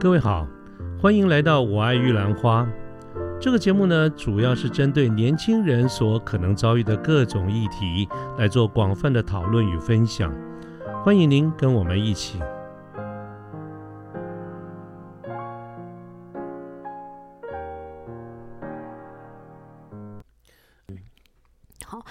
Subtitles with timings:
[0.00, 0.46] 各位好，
[0.98, 2.66] 欢迎来到我爱玉兰花。
[3.38, 8.08] 这个节目呢，主要是针对年轻人所可能遭遇的各种议题
[8.38, 10.34] 来做广泛的讨论与分享。
[11.04, 12.40] 欢迎您跟我们一起。
[21.84, 22.02] 好，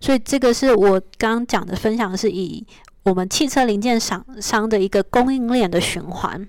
[0.00, 2.66] 所以这个是我刚讲的分享，是以
[3.04, 6.48] 我们汽车零件厂商的一个供应链的循环。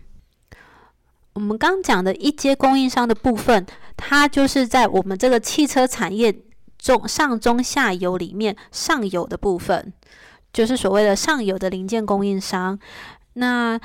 [1.38, 3.64] 我们刚讲的一阶供应商的部分，
[3.96, 6.36] 它就是在我们这个汽车产业
[6.80, 9.94] 中上中下游里面上游的部分，
[10.52, 12.80] 就是所谓的上游的零件供应商。
[13.34, 13.80] 那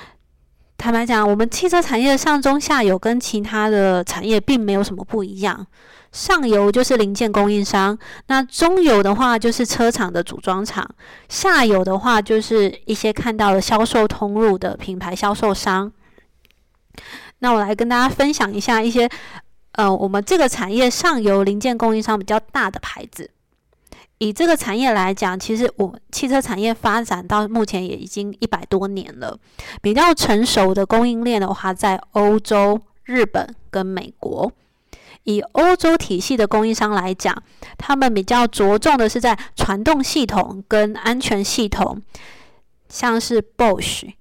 [0.78, 5.66] 坦白讲，我们汽车产业上中下游跟其他的产业并没有什么不一样。
[6.10, 10.88] 上游就是零件供应商，那中游的话就是车厂的组装厂，
[11.28, 15.92] 下游的话就是一些看到的销售通路的品牌销售商。
[17.42, 19.10] 那我来跟大家分享一下一些，
[19.72, 23.28] 呃，我们这个产业上游零件供应商比较大的牌子。
[24.18, 29.36] 以这个产业来讲，其实我汽车产业发展到目前也已经一百多年了。
[29.80, 34.52] 比较成熟的供应链的话，在欧洲、日本跟美国。
[35.24, 37.36] 以欧洲体系的供应商来讲，
[37.76, 42.00] 他们比较着重的是在传动系统跟安全系统，
[42.88, 44.12] 像是 Bosch、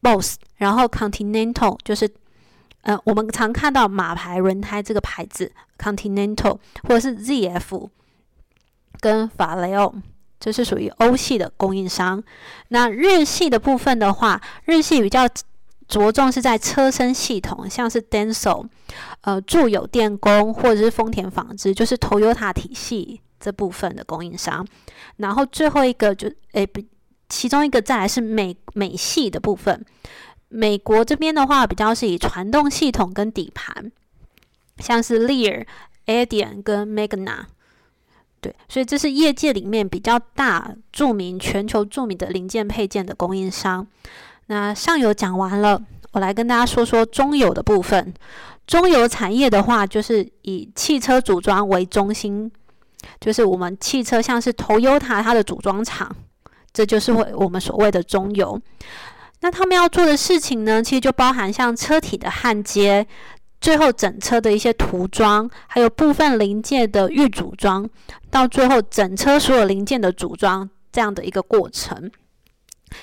[0.00, 2.08] Boss，然后 Continental 就是。
[2.86, 7.88] 呃，我们常看到马牌轮胎这个牌子，Continental 或者是 ZF，
[9.00, 9.92] 跟法雷欧，
[10.38, 12.22] 这是属于欧系的供应商。
[12.68, 15.26] 那日系的部分的话，日系比较
[15.88, 18.64] 着重是在车身系统，像是 Denso，
[19.22, 24.64] 呃，住友电工或者是丰田纺织，就是 Toyota 体系这部分的供应商。
[25.16, 26.80] 然后最后一个就诶，不，
[27.28, 29.84] 其中一个再来是美美系的部分。
[30.48, 33.90] 美国这边的话，比较是以传动系统跟底盘，
[34.78, 35.66] 像是 Lear、
[36.06, 37.44] Adient 跟 Magna，
[38.40, 43.86] 对，所以这是业界里面比较大、著名、全球著名的零件配件的供应商。
[44.46, 48.14] 那上游讲完了，我来跟大家说说中游的部分。
[48.66, 52.50] 中游产业的话，就是以汽车组装为中心，
[53.20, 56.14] 就是我们汽车像是 Toyota 它的组装厂，
[56.72, 58.60] 这就是会我们所谓的中游。
[59.40, 63.06] 那他们要做的事情呢，其实就包含像车体的焊接，
[63.60, 67.88] 最后整车的一些涂装，还有部分零件的预组装，
[68.30, 72.10] 到最后整车所有零件的组装这样的一个过程。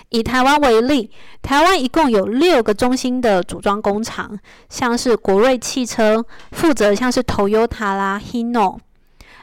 [0.09, 1.11] 以台湾为例，
[1.41, 4.39] 台湾一共有六个中心的组装工厂，
[4.69, 8.79] 像是国瑞汽车负责像是 Toyota 啦、Hino，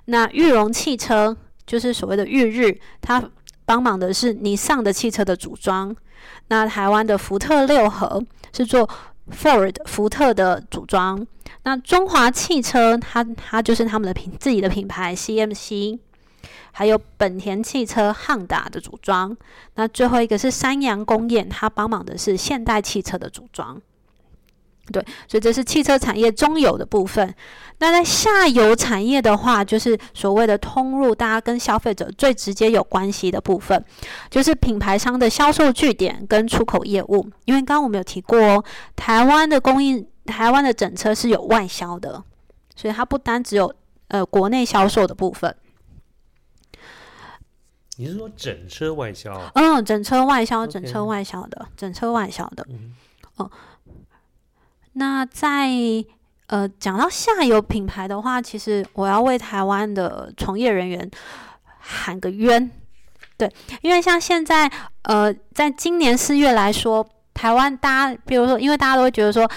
[0.07, 1.37] 那裕隆汽车
[1.67, 3.23] 就是所谓的裕日，它
[3.71, 5.95] 帮忙的是尼桑的汽车的组装。
[6.49, 8.21] 那台湾的福特六合
[8.53, 8.89] 是做
[9.31, 11.25] Ford 福特的组装，
[11.63, 16.01] 那中华汽车它它就是他们的品自己的品牌 CMC，
[16.73, 19.37] 还有本田汽车汉达的组装，
[19.77, 23.81] 那最后一个是三洋工业，它帮忙的是现代汽车的组装。
[24.91, 27.35] 对，所以这是汽车产业中游的部分。
[27.79, 33.83] 那在下游产业的话，就是所谓的通路，大家跟消费者最直接有关系的部分，
[34.29, 37.27] 就是品牌商的销售据点跟出口业务。
[37.47, 38.65] 因为刚刚我们有提过哦，
[38.97, 42.23] 台湾的供应，台湾的整车是有外销的，
[42.77, 43.75] 所以它不单只有
[44.09, 45.57] 呃国内销售的部分。
[47.97, 49.51] 你是说整车外销？
[49.55, 52.67] 嗯，整车外销，整车外销的，整车外销的。
[53.37, 53.51] 哦。
[55.01, 55.71] 那在
[56.49, 61.11] 呃讲到下游品牌的话，其实我要为台湾的从业人员
[61.79, 62.71] 喊个冤，
[63.39, 63.51] 对，
[63.81, 64.71] 因为像现在
[65.05, 69.51] 呃，在今年四月来说，台湾大家比如说，因为大家都会觉得说，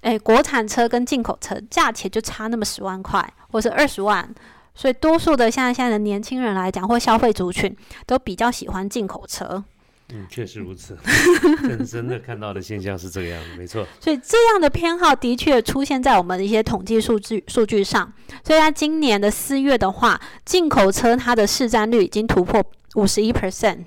[0.00, 4.26] 哎，国产车跟进口车价钱就差那么十万块，或是二十万，
[4.74, 7.76] 所以多数的像现在的年轻人来讲，或消费族群
[8.06, 9.62] 都比较喜欢进口车。
[10.12, 10.96] 嗯，确实如此，
[11.66, 13.84] 真真的看到的现象是这个样子，没错。
[13.98, 18.12] 所以这样的偏好的确出现在我们的一些统计数据数据上。
[18.44, 22.62] 所以，在今年的四月的话，进口车它的市占率已经突破
[22.94, 23.78] 五十一 percent。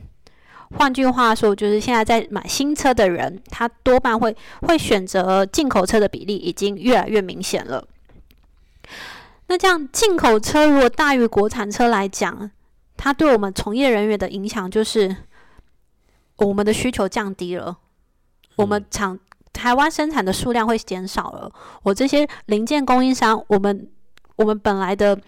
[0.75, 7.87] 换句话说，就是现在在买新车的人，他多半会会选择进口车的比例已经越来越明显了。
[9.47, 12.51] 那这样进口车如果大于国产车来讲，
[12.97, 15.15] 它对我们从业人员的影响就是。
[16.39, 17.77] 我们的需求降低了，
[18.55, 19.17] 我们厂
[19.51, 21.51] 台湾生产的数量会减少了。
[21.83, 23.89] 我这些零件供应商，我们
[24.35, 25.19] 我们本来的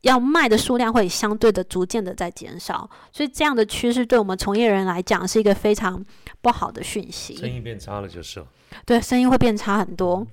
[0.00, 6.04] 要卖的数量会相对的逐渐的在减少，所以这样的趋势对我们从业人来讲是一个非常
[6.40, 7.36] 不好的讯息。
[7.36, 8.46] 生意变差了就是了。
[8.86, 10.26] 对，生意会变差很多。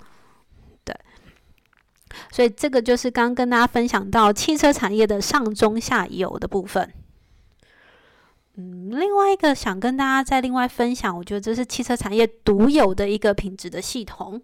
[0.84, 0.96] 对，
[2.32, 6.94] 所以这个就是刚跟大家分享到汽车产业的上中下游的部分。
[8.62, 14.40] 嗯，另外一个想跟大家再另外分享，我觉得这是汽车产业独有的一个品质的系统。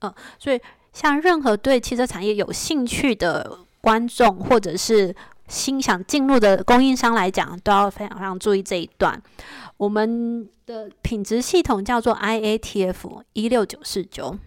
[0.00, 0.58] 嗯，所以
[0.92, 5.14] 像任何对汽车产业有兴趣的观众，或者是
[5.48, 9.20] 心想进入的供应商来讲，都要非常非常注意这一段。
[9.76, 14.38] 我们的品质系统叫做 IATF 一六九四九。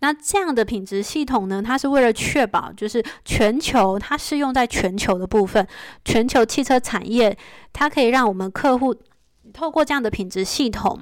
[0.00, 5.66] 那这样的品质系统呢，它是为了确保，就是全球它适用在全球的部分，
[6.04, 7.36] 全球汽车产业，
[7.72, 8.94] 它可以让我们客户
[9.52, 11.00] 透过这样的品质系统，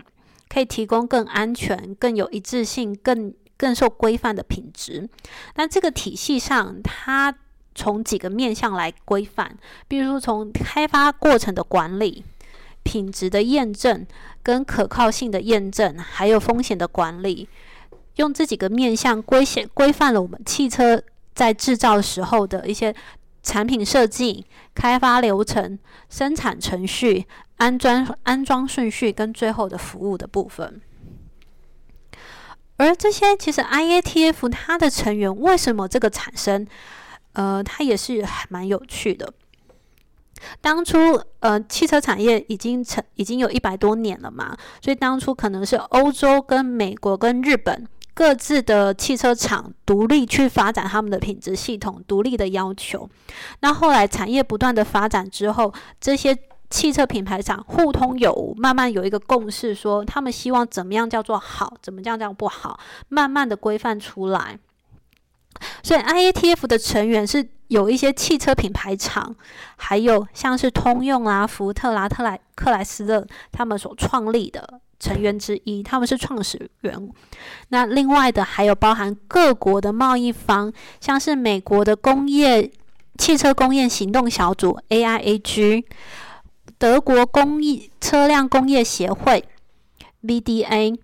[0.49, 5.09] 可以提供更安全、更有一致性、更更受规范的品质。
[5.56, 7.35] 那这个体系上，它
[7.75, 9.56] 从几个面向来规范，
[9.87, 12.25] 比如说从开发过程的管理、
[12.82, 14.06] 品质的验证、
[14.43, 17.49] 跟可靠性的验证，还有风险的管理。
[18.19, 21.03] 用这几个面向规限规范了我们汽车
[21.35, 22.94] 在制造时候的一些
[23.43, 24.44] 产品设计、
[24.75, 25.79] 开发流程、
[26.11, 27.26] 生产程序、
[27.56, 30.81] 安装安装顺序跟最后的服务的部分。
[32.76, 36.67] 而这些其实 IATF 它的成员为什么这个产生？
[37.32, 39.32] 呃，它也是还蛮有趣的。
[40.61, 40.99] 当初
[41.41, 47.87] 呃，汽车产业已经成已经有一百多年了嘛，所以当初可能是欧洲跟美国跟日本。
[48.19, 53.09] 各自的汽车厂独立去发展他们的品质系统，独立的要求。
[53.61, 56.37] 那后来产业不断的发展之后，这些
[56.69, 64.59] 汽车品牌厂互通有无，慢慢有一个共识，说他们希望怎么样叫做好，怎么样叫不好，慢慢的规范出来。
[65.85, 69.32] 所以 IATF 的成员是有一些汽车品牌厂，
[69.76, 74.81] 还有像是通用啦、福特啦、特莱克莱斯勒他们所创立的。
[75.00, 77.12] 成员之一，他们是创始人。
[77.69, 82.71] 那另外的还有包含各国的贸易方，像是美国的工业
[83.17, 85.85] 汽车工业行动小组 （AIAG）、
[86.79, 89.45] 德国工艺车辆工业协会
[90.25, 90.99] （VDA），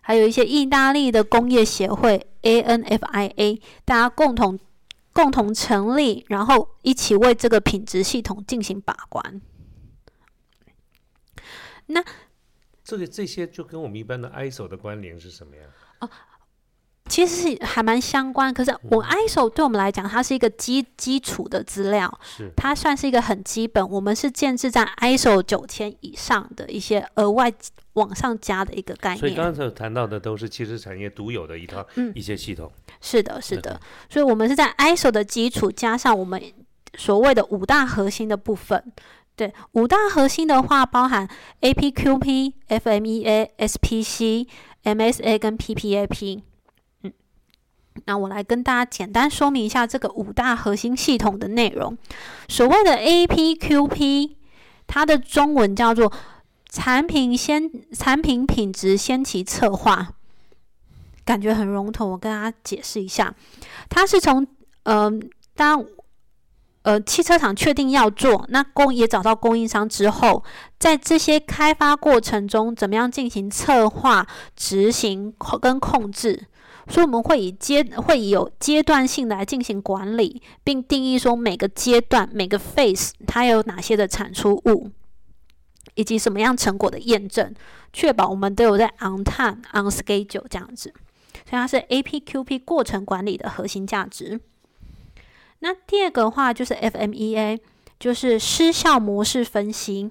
[0.00, 4.58] 还有一些意大利的工业协会 （ANFIA），大家共同
[5.12, 9.42] 共同成立，然后一起为这个品质系统进行把关。
[11.88, 12.02] 那。
[12.86, 15.62] 这个这些就跟我们一般的 ISO 的关联是什么呀？
[15.98, 16.08] 哦，
[17.08, 18.54] 其实是还蛮相关。
[18.54, 23.86] 可是我 ISO 对我们来讲，它是一个基基础的资料，是它算是一个很基本。
[23.90, 27.52] 我们是建制在 ISO 九千以上的一些额外
[27.94, 29.18] 往上加的一个概念。
[29.18, 31.84] 所以刚才谈到的都是汽车产业独有的一套
[32.14, 32.70] 一些系统。
[33.00, 33.80] 是的，是的。
[34.08, 36.40] 所以我们是在 ISO 的基础加上我们
[36.94, 38.92] 所谓的五大核心的部分。
[39.36, 41.28] 对五大核心的话，包含
[41.60, 44.48] APQP、FMEA、SPC、
[44.82, 46.42] MSA 跟 PPAP。
[47.02, 47.12] 嗯，
[48.06, 51.98] 那我来跟大家简单说明一下这个五大核心系统的内容。
[52.48, 54.36] 所谓的 APQP，
[54.86, 56.10] 它的中文叫做
[56.70, 60.14] 产品先产品品质先期策划，
[61.26, 62.12] 感觉很笼统。
[62.12, 63.34] 我跟大家解释一下，
[63.90, 64.46] 它是从
[64.84, 65.84] 嗯当。
[66.86, 70.44] 呃，汽车厂确定要做，那供也找到供应商之后，
[70.78, 74.24] 在这些开发过程中，怎么样进行策划、
[74.54, 76.46] 执行跟控制？
[76.86, 84.92] 所以我们会以阶会有阶段性来进行管理，并定义说每个阶段每个 phase 它有哪些的产出物，
[85.96, 87.52] 以及什么样成果的验证，
[87.92, 90.94] 确保我们都有在 on time on schedule 这样子。
[91.50, 94.40] 所以它是 APQP 过程管理的核心价值。
[95.60, 97.58] 那第二个话就是 FMEA，
[97.98, 100.10] 就是失效模式分析。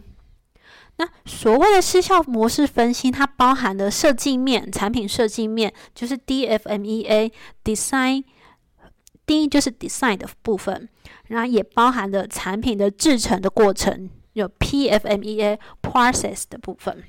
[0.97, 8.23] 那所谓的失效模式分析，它包含的设计面、产品设计面，就是 DFMEA（Design）。
[9.27, 10.87] D 就是 Design 的部分，
[11.29, 17.03] 然后也包含了产品的制成的过程，有 PFMEA（Process） 的部分。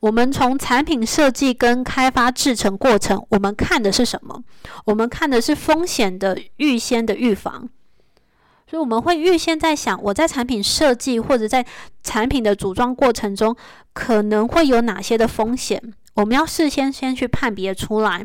[0.00, 4.42] 我们从产品设计跟开发制成过程，我们看的是什么？
[4.86, 7.68] 我们看的是风险的预先的预防。
[8.66, 11.66] 所以我们会预先在想，我在产品设计或者在
[12.04, 13.56] 产品的组装过程中，
[13.92, 15.92] 可能会有哪些的风险？
[16.14, 18.24] 我们要事先先去判别出来。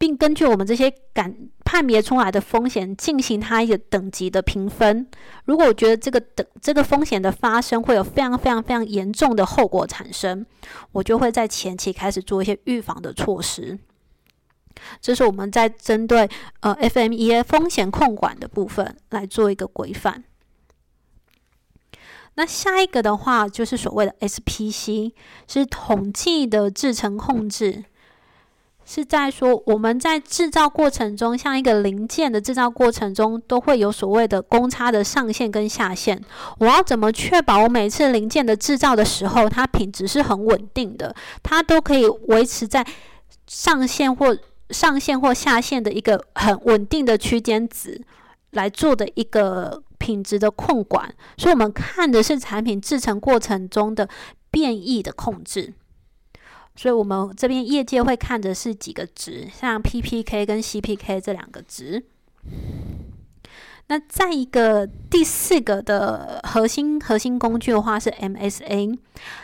[0.00, 5.06] 并根据我们这些感判别出来的风险进行它一个等级的评分。
[5.44, 10.46] 如果我觉得这个等这个风险的发生会有非常非常非常严重的后果产生，
[10.92, 13.78] 我就会在前期开始做一些预防的措施。
[15.02, 16.26] 这是我们在针对
[16.60, 20.24] 呃 FMEA 风险控管的部分来做一个规范。
[22.36, 25.12] 那下一个的话就是所谓的 SPC，
[25.46, 27.84] 是统计的制程控制。
[28.92, 36.20] 是在说，我们在制造过程中，像一个零件的制造过程中，都会有所谓的公差的上限跟下限。
[36.58, 42.84] 我要怎么确保我每次零件的制造的时候，它品质是很稳定的，它都可以维持在
[43.46, 44.36] 上限或
[44.70, 48.02] 上限或下限的一个很稳定的区间值
[48.50, 51.14] 来做的一个品质的控管。
[51.38, 54.08] 所以，我们看的是产品制成过程中的
[54.50, 55.74] 变异的控制。
[56.80, 62.02] 所以我们这边业界会看的是几个值，像 PPK 跟 CPK 这两个值。
[63.88, 68.98] 那再一个第四个的核心核心工具的话是 MSA，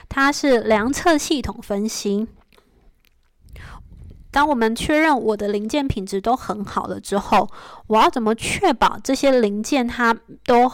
[0.08, 2.26] 它是量测系统分析。
[4.30, 7.50] 当我们确认我的零件品质都很好了之后，
[7.88, 10.16] 我要怎么确保这些零件它
[10.46, 10.72] 都，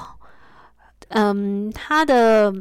[1.08, 2.54] 嗯，它的。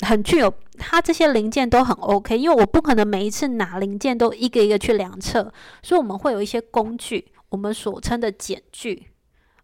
[0.00, 5.50] 很具有，它这些零件都很 OK，因为我不可能每一次拿零件都一个一个去量测，
[5.82, 9.06] 所以我们会有一些工具，我们所称的检具，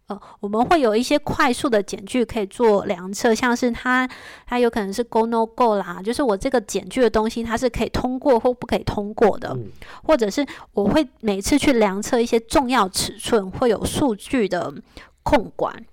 [0.07, 4.09] 呃，我们会有一些快速的检具可以做量测，像是它
[4.47, 9.55] 它有可能是 Go No Go 啦，就是我这个检具的东西它是可以通过或不可以通过的，
[10.03, 14.73] 或者是我会每次去量测一些重要尺寸，会有数据的
[15.21, 15.85] 控管，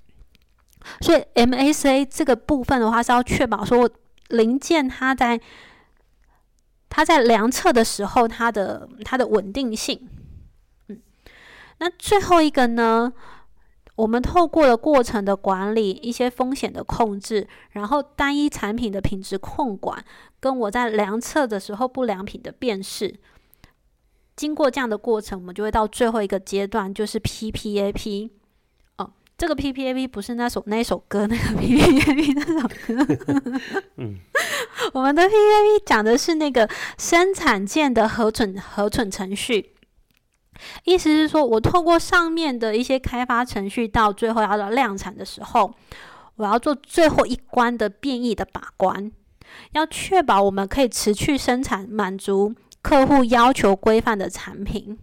[1.03, 3.87] 所以 MACA 这个部分的话是要确保说。
[4.31, 5.41] 零件它在
[6.89, 10.09] 它在量测的时候，它的它的稳定性，
[10.89, 11.01] 嗯，
[11.79, 13.13] 那最后一个呢，
[13.95, 20.05] 我们透过了过程的管理，一些风险的控制，然后单一产品的品质控管，
[20.41, 23.15] 跟我在量测的时候不良品的辨识，
[24.35, 28.31] 经过这样的过程，我们就会到最后一个阶段，就是 PPAP。
[29.41, 33.17] 这个 P P A P 不是那首那首歌那个 P P A P 那首歌，
[33.97, 34.19] 嗯，
[34.93, 36.69] 我们的 P P A P 讲的是那个
[36.99, 39.73] 生产件的核准核准程序，
[40.85, 45.73] 意思是说我透过上面的一些开发程序，到最后要到量产的时候，
[46.37, 49.11] 我要做最后一关的变异的把关，
[49.73, 54.99] 要确保我们可以持续生产，满足客户要求规范的产品。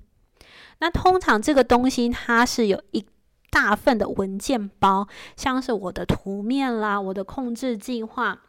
[0.78, 3.04] 那通常这个东西它是有一。
[3.50, 8.40] 大份的文件包，像是我的图面啦、我的控制计划，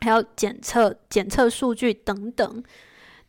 [0.00, 2.62] 还有检测检测数据等等。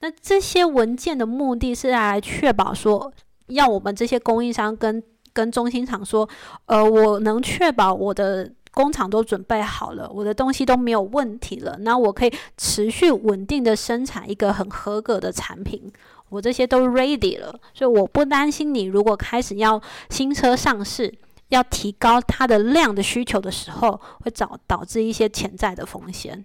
[0.01, 3.11] 那这些文件的目的是来确保说，
[3.47, 5.01] 要我们这些供应商跟
[5.33, 6.27] 跟中心厂说，
[6.65, 15.91] 呃，我能确保我的工厂都准备好了，我的东西都没有问题了，那我可以持续稳定的生产一个很合格的产品。
[16.35, 21.13] 我这些都 ready 了，所以我不担心你如果开始要新车上市，
[21.47, 26.43] 要提高它的量的需求的时候，会导导致一些潜在的风险。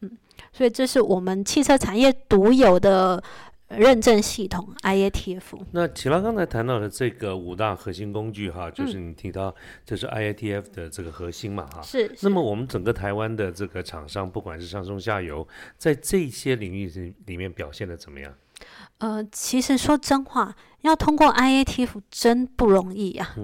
[0.00, 0.18] 嗯，
[0.52, 3.22] 所以这是我们汽车产业独有的
[3.68, 5.42] 认证系统 IATF。
[5.72, 11.82] 那齐拉刚才谈到的这个五大核心工具哈，就是你提到这是 IATF 的这个核心嘛哈。
[11.82, 12.10] 是。
[12.22, 15.46] 那么我们整个台湾的这个厂商，不管是上中下游，
[15.76, 18.32] 在这些领域里里面表现的怎么样？
[18.98, 23.34] 呃，其实说真话，要通过 IATF 真不容易呀，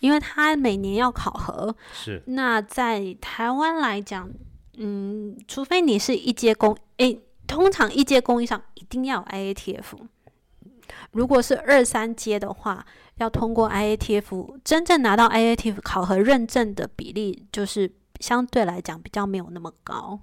[0.00, 1.76] 因为它每年要考核。
[1.92, 2.22] 是。
[2.28, 4.30] 那在台湾来讲，
[4.78, 9.98] 嗯，除非你是一阶工，诶，通常一阶供应商一定要 IATF。
[11.10, 12.86] 如果是二三阶的话，
[13.16, 20.18] 要通过 IATF，真正拿到 IATF 考核认证的比例，就是相对来讲比较没有那么高。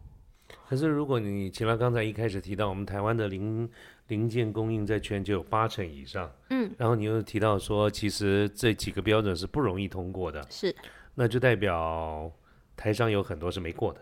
[0.67, 3.69] 可是如果你，前面刚才一开始提到我们台湾的零。
[4.07, 10.75] 零件供应在全球有八成以上，嗯，然后你又提到说，其实这几个标准是不容易通过的，是，
[11.15, 12.29] 那就代表
[12.75, 14.01] 台商有很多是没过的，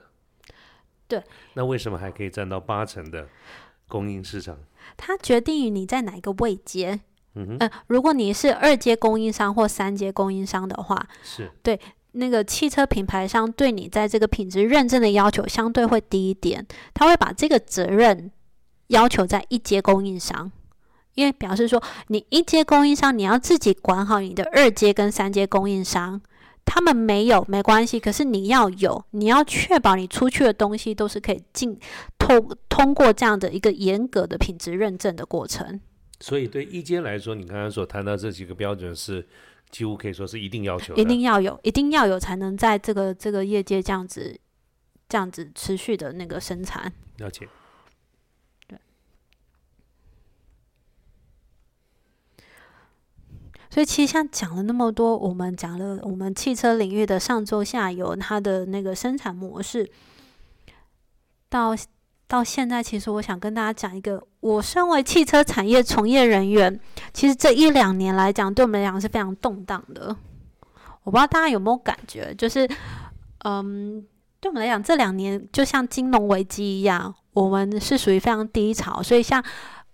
[1.08, 3.28] 对，那为什么还可以占到八成的
[3.88, 4.58] 供应市场？
[4.98, 7.00] 它决定于你在哪一个位阶，
[7.36, 11.52] 嗯哼，如果你是二阶供应商或三阶供应商的话，是。
[11.62, 11.80] 对
[12.14, 18.32] 那个汽车品牌商对你在这个品质认证的要求相对会低一点，他会把这个责任。
[18.92, 20.52] 要求在一阶供应商，
[21.16, 26.22] 因为表示说你一阶供应商你要自己管好你的二阶跟三阶供应商，
[26.66, 31.80] 他们没有没关系，可是你要有，你要确保你出去的东西都是可以进
[32.18, 35.80] 通通过这样的一个严格的品质认证的过程。
[36.20, 39.26] 所以对一阶来说，你刚刚所谈到这几个标准是
[39.72, 44.40] 几乎可以说是一定要求，一定要有，一定要有才能在这个这个业界这样子
[45.10, 46.92] 这样子持续的那个生产。
[47.18, 47.48] 了解。
[53.74, 59.90] 所以其实像讲了那么多，我们讲了我们汽车领域的上中下游它的那个生产模式，
[61.48, 61.74] 到
[62.28, 66.78] 到现在，其实我想跟大家讲一个，我身为汽车产业从业人员，
[67.14, 70.14] 其实这一两年来讲，对我们来讲是非常动荡的。
[71.04, 72.70] 我不知道大家有没有感觉，就是
[73.46, 74.06] 嗯，
[74.42, 79.42] 对我们来讲，这两年就像金融危机一样，我们是属于非常低潮，所以像。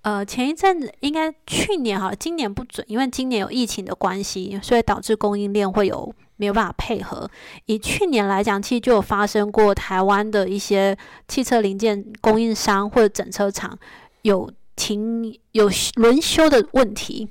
[0.08, 7.30] 呃，前一阵子应该去年哈，今年不准，因为今年有疫情的关系，所以导致供应链会有没有办法配合。
[7.66, 10.98] 以去年来讲，其实就有发生过台湾的一些
[11.28, 13.78] 汽车零件供应商或者整车厂
[14.22, 17.28] 有停有轮休的问题。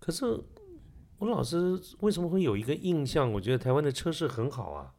[0.00, 0.42] 可是
[1.20, 3.32] 吴老师为什么会有一个印象？
[3.32, 4.90] 我觉得台湾的车市很好啊。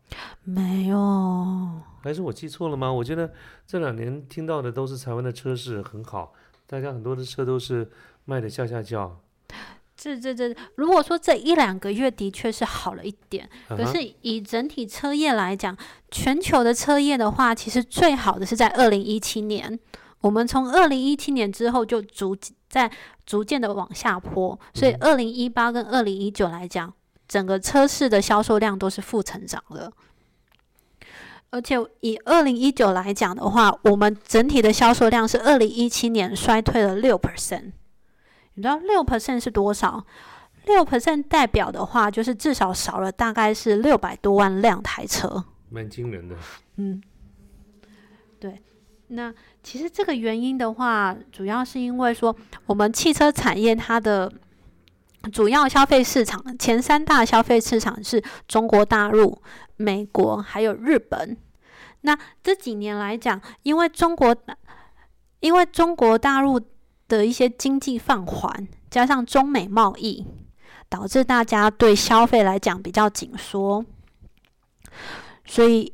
[0.46, 2.90] 没有，还是我记错了吗？
[2.90, 3.34] 我觉得
[3.68, 6.32] 这两年听到的都是台湾的车市很好。
[6.74, 7.88] 大家很多的车都是
[8.26, 9.20] 卖的下下叫，
[9.96, 15.78] 这这这，如果说这一两个月的确是好了一点，可是以整体车业来讲，
[16.10, 19.80] 全球的车业的话，其实最好的是在二零一七年。
[20.22, 22.36] 我们从二零一七年之后就逐
[22.68, 22.92] 在
[23.24, 26.92] 逐渐的往下坡，所以二零一八跟二零一九来讲，
[27.28, 29.94] 整个车市的销售量都是负成长的。
[31.54, 37.74] 而且以二零一九来讲的话，我们整体的销售量是二零一七年衰退了六 percent。
[38.56, 40.04] 你知道六 percent 是多少？
[40.66, 46.36] 六 percent 代表的话，就是至少少了大概是六百多万辆台车，蛮惊人的。
[46.78, 47.00] 嗯，
[48.40, 48.60] 对。
[49.10, 49.32] 那
[49.62, 54.32] 其实这个原因的话，主要是因为说我们汽车产业它的
[55.32, 59.40] 主要消费市场前三大消费市场是中国大陆。
[59.76, 61.36] 美国还有日本，
[62.04, 64.36] 那这几年来讲，因为中国，
[65.40, 66.62] 因为中国大陆
[67.08, 70.26] 的一些经济放缓，加上中美贸易，
[70.88, 73.84] 导致大家对消费来讲比较紧缩，
[75.46, 75.92] 所以，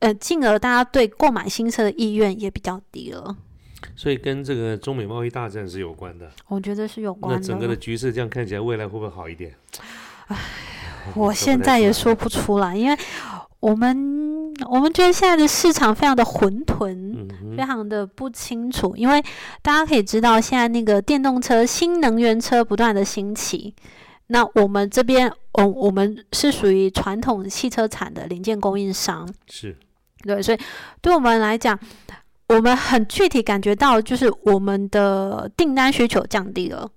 [0.00, 3.36] 呃，进而大家对购买新车的意愿也比较低了。
[3.96, 6.30] 所以跟这个中美贸易大战是有关的。
[6.48, 7.40] 我觉得是有关的。
[7.40, 9.54] 那整个的局势这样看起来，未来会不会好一点？
[10.28, 10.36] 唉。
[11.14, 12.96] 我现在也说不出来，因为
[13.60, 14.33] 我们
[14.68, 18.94] 我们觉得现在的市场非常的混沌，非常的不清楚。
[18.96, 19.22] 因为
[19.62, 23.74] 大家可以知道，现在那个电动车、新能源车不断的兴起，
[24.28, 29.76] 那我们这边，我我们是属于传统汽车产的零件供应商，是
[30.22, 30.58] 对，所以
[31.00, 31.78] 对我们来讲，
[32.48, 36.88] 我们很具体感觉到，就是我们的订单需求降低了。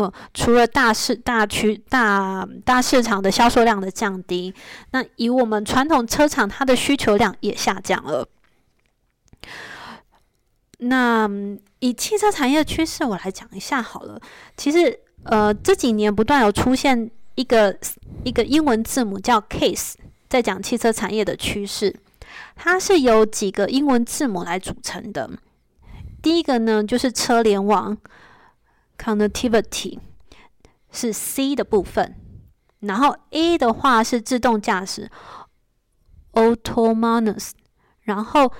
[0.00, 4.54] 嗯，除了大市大区大大市场的销售量的降低，
[4.92, 8.28] 那以我们传统车厂，它的需求量也下降了。
[10.78, 11.28] 那
[11.80, 14.20] 以汽车产业的趋势，我来讲一下好了。
[14.56, 17.76] 其实，呃，这几年不断有出现一个
[18.22, 19.94] 一个英文字母叫 case，
[20.28, 21.92] 在讲汽车产业的趋势，
[22.54, 25.28] 它是由几个英文字母来组成的。
[26.22, 27.98] 第一个呢，就是车联网。
[28.98, 30.00] Connectivity
[30.90, 32.16] 是 C 的部分，
[32.80, 35.10] 然后 A 的话是自动驾驶
[36.32, 37.52] （Autonomous），
[38.00, 38.52] 然后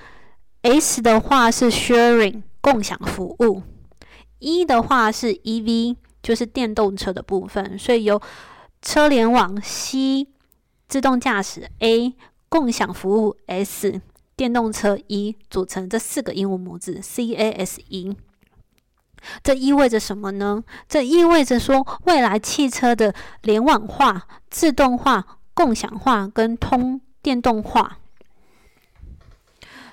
[0.61, 3.63] S 的话是 Sharing 共享服务
[4.39, 8.21] ，E 的话是 EV 就是电动车的部分，所以由
[8.81, 10.27] 车联网 C、
[10.87, 12.15] 自动驾驶 A、
[12.47, 14.01] 共享服务 S、
[14.35, 18.15] 电动车 E 组成这四个英文母字 C A S E。
[19.49, 20.63] 这意味着什么呢？
[20.87, 27.97] 这意味着说，未来汽车的联网化、自动化、共享化跟通电动化，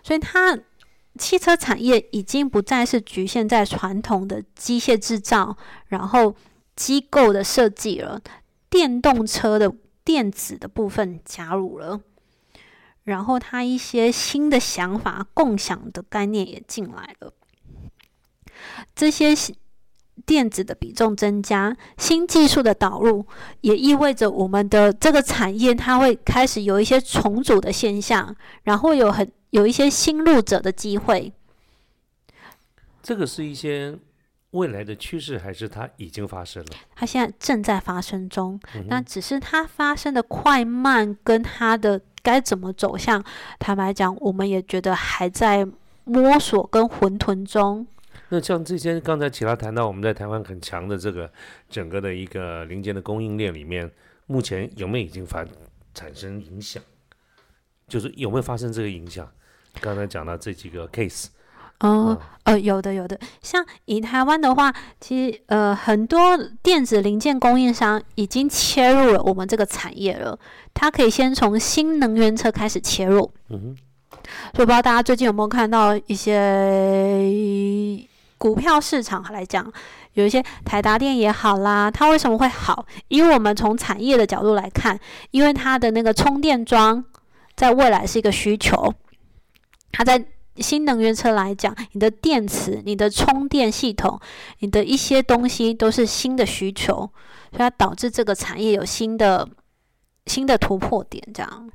[0.03, 0.59] 所以它
[1.19, 6.37] 汽车产业已经不再是局限在传统的机械制造，然后
[6.75, 8.21] 机构的设计了。
[8.69, 9.73] 电动车的
[10.05, 11.99] 电子的部分加入了，
[13.05, 17.33] 然后它一些新的想法、共享的概念也进来了。
[18.95, 19.35] 这些
[20.25, 23.25] 电子的比重增加，新技术的导入，
[23.61, 31.33] 也意味着我们的这个产业它会开始有一些重组的现象，然后有很有一些新入者的机会。
[33.03, 33.97] 这个是一些
[34.53, 36.71] 未来的趋势，还是它已经发生了？
[36.95, 43.23] 它现在正在发生中，那只是它发生的快慢跟它的该怎么走向，
[43.59, 45.65] 坦白讲，我们也觉得还在
[46.05, 47.87] 摸索跟混沌中。
[48.29, 51.31] 那像这些刚才其他谈到我们在台湾很强的这个
[51.69, 53.91] 整个的一个零件的供应链里面，
[54.27, 55.45] 目前有没有已经发
[55.95, 56.83] 产生影响？
[57.87, 59.29] 就是有没有发生这个影响？
[59.81, 61.27] 刚才讲到这几个 case，
[61.81, 70.37] 哦，呃，有的有的，像以台湾的话，其实呃很多电子零件供应商已经切入了我们这个产业了。
[70.75, 73.31] 它可以先从新能源车开始切入。
[73.51, 73.77] 嗯哼。
[74.55, 76.33] 所以不知道大家最近有没有看到一些
[78.39, 79.73] 股票市场来讲，
[80.13, 82.87] 有一些台达电也好啦，它为什么会好？
[83.09, 84.99] 因为我们从产业的角度来看，
[85.31, 87.05] 因为它的那个充电桩
[87.55, 88.95] 在未来是一个需求，
[89.93, 90.25] 它在。
[90.59, 94.19] 新能源车来讲，你的电池、你的充电系统、
[94.61, 96.95] 你的一些东西都是新的需求，
[97.51, 99.47] 所以它导致这个产业有新的
[100.25, 101.23] 新的突破点。
[101.35, 101.71] 这样，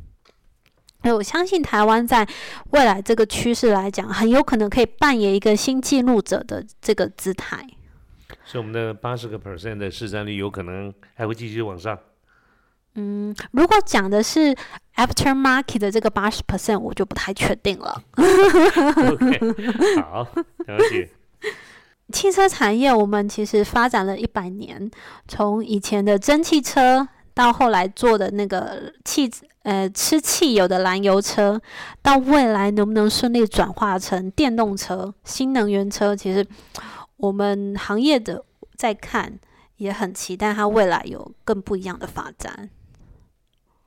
[1.01, 2.27] 所以我相信台湾在
[2.71, 7.65] 未来这个趋势来讲，很有可能可以扮演一个新记录者的这个姿态。
[8.45, 11.97] 所以，我们的八十个 percent 的市占率有可能还会继续往上。
[12.95, 14.53] 嗯，如果讲的是
[14.95, 18.03] after market 的这个八十 percent，我就不太确定了。
[18.15, 20.27] OK，好，
[20.67, 21.09] 了解。
[22.11, 24.91] 汽车产业我们其实发展了一百年，
[25.29, 29.29] 从以前的蒸汽车，到后来做的那个汽
[29.63, 31.61] 呃吃汽油的燃油车，
[32.01, 36.45] 到未来能不能顺利转化成电动车、新能源车，其实
[37.17, 38.43] 我们行业的
[38.75, 39.39] 在看，
[39.77, 42.69] 也很期待它未来有更不一样的发展。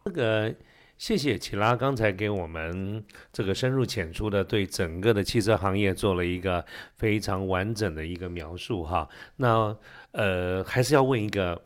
[0.04, 0.54] 这个
[0.96, 6.64] 谢谢齐拉刚才给我们这个深入浅出的对整个的汽车行业做了一个
[6.96, 9.08] 非常完整的一个描述哈。
[9.36, 9.76] 那
[10.12, 11.60] 呃还是要问一个，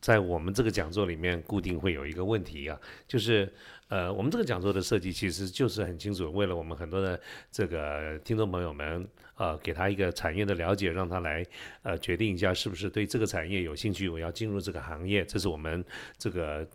[0.00, 3.52] 在我们这个讲座里面固定会有一个问题啊，就是
[3.88, 9.06] 呃我们这个讲座的设计其实就是很清楚，为了我们很多的这个听众朋友们
[9.36, 11.44] 呃给他一个产业的了解，让他来
[11.82, 15.84] 呃决定一下是不是对这个产业有兴趣，我要进入这个行业，这是我们
[16.16, 16.66] 这个。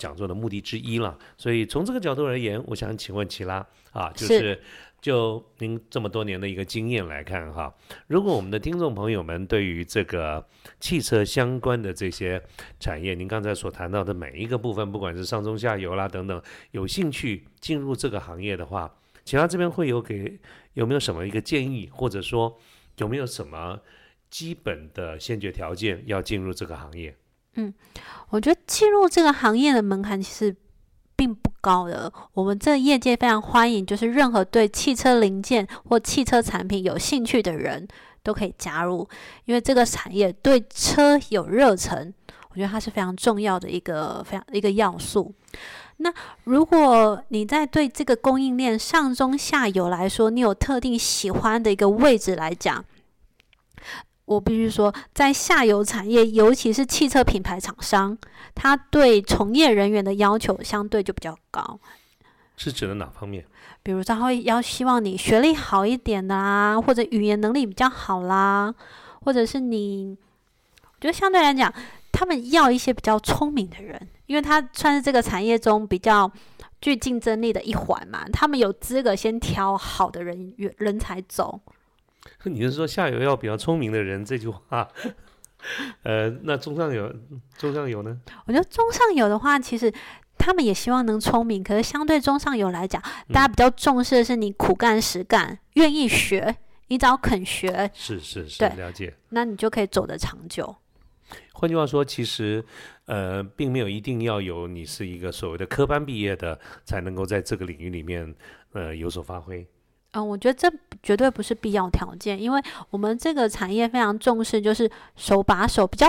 [0.00, 4.58] 讲座的目的之一了，所以从这个角度而言，我想请问齐拉啊，就是
[4.98, 7.74] 就您这么多年的一个经验来看哈，
[8.06, 10.42] 如果我们的听众朋友们对于这个
[10.80, 12.42] 汽车相关的这些
[12.78, 18.90] 产业，您刚才所谈到的每一个部分，不管是上中下游啦等等，有兴趣进入这个行业的话，
[19.26, 20.40] 齐拉这边会有给
[20.72, 22.58] 有没有什么一个建议，或者说
[22.96, 23.78] 有没有什么
[24.30, 27.14] 基本的先决条件要进入这个行业？
[27.54, 27.74] 嗯，
[28.28, 30.54] 我觉得进入这个行业的门槛其实
[31.16, 32.12] 并不高的。
[32.32, 37.86] 我们这业界非常欢迎，就是任何对汽车零件或汽车产品有兴趣的人
[38.22, 39.06] 都可以加入，
[39.46, 42.14] 因为这个产业对车有热忱，
[42.50, 45.34] 我觉得它是非常重要的一个非常一个要素。
[45.98, 46.10] 那
[46.44, 52.84] 如果你在对这个供应链上中下游来说，你有特定喜欢的一个位置来讲。
[54.30, 58.16] 我必须说，在下游产业，尤其是汽车品牌厂商，
[58.54, 61.80] 他对从业人员的要求相对就比较高。
[62.56, 63.44] 是指的哪方面？
[63.82, 68.72] 比如他会要希望你学历好一点的啦，或者语言能力比较好啦，
[69.24, 70.16] 或者是你，
[70.84, 71.72] 我觉得相对来讲，
[72.12, 76.30] 他们要一些比较聪明的人，因为他算是这个产业中比较
[76.80, 81.60] 具竞争力的一环嘛，他们有资格先挑好的人员人才走。
[82.50, 84.88] 你是说下游要比较聪明的人这句话？
[86.04, 87.14] 呃，那中上游，
[87.58, 88.18] 中上游呢？
[88.46, 89.92] 我觉得中上游的话，其实
[90.38, 96.56] 他们也希望能聪明，可是相对中上游来讲，大家比较重视的是你苦干实干，愿意学，
[96.88, 100.74] 你只要肯学，是是是，了解，那你就可以走得长久。
[101.52, 102.64] 换句话说，其实
[103.04, 108.34] 呃，并没有一定要有你是一个所谓的科班毕业的，才能够在这个领域里面
[108.72, 109.66] 呃有所发挥。
[110.12, 110.68] 嗯，我觉得这
[111.02, 116.08] 绝对不是必要条件，因为我们这个产业非常重视，就是手把手，比较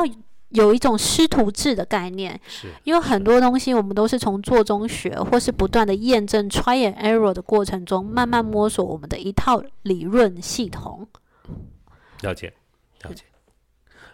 [0.49, 2.39] 有一种师徒制的概念。
[2.47, 11.07] 是，因为很多东西我们都是从做中学，或是不断的验证 try and error 的过程中，慢慢摸索我们的一套理论系统。
[12.21, 12.51] 了解，
[13.03, 13.23] 了解。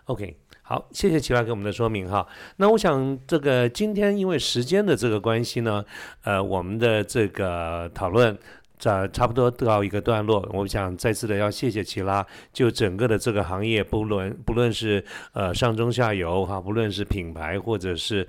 [0.06, 2.28] OK，好，谢谢齐拉给我们的说明哈。
[2.58, 5.84] 那我想这个今天因为时间的这个关系呢，
[6.24, 8.38] 呃，我们的这个讨论。
[8.78, 18.28] 这差不多到一个段落，我想再次的要谢谢奇拉，就整个的这个行业，不论不论是呃上中下游哈，不论是品牌或者是。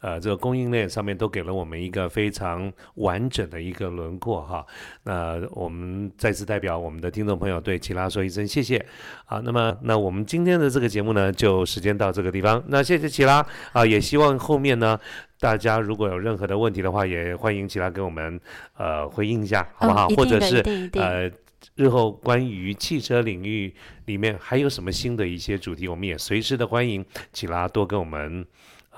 [0.00, 4.64] 呃，这个供应链上面都给了我们一个非常完整的一个轮廓哈。
[5.02, 8.84] 那我们再次代表我们的听众朋友对齐拉说一声谢谢。
[9.24, 12.62] 好，那么那我们今天的这个节目呢，就时间到这个地方。
[12.68, 14.98] 那谢谢齐拉啊，也希望后面呢，
[15.40, 18.40] 大家如果有任何的问题的话，也欢迎齐拉给我们
[18.76, 20.08] 呃回应一下，好不好？
[20.10, 21.28] 或者是呃
[21.74, 23.74] 日后关于汽车领域
[24.06, 28.46] 里面还有什么新的一些主题，我们也随时的欢迎齐拉多跟我们。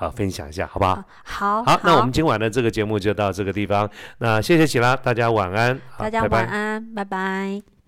[0.00, 1.04] 啊，分享一下，好不好？
[1.22, 3.88] 好，好，那我们今晚的这个节目就到这个地方。
[4.18, 7.79] 那谢谢喜拉，大家晚安，大家晚安，拜拜。